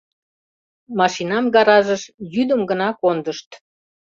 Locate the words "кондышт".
3.01-3.49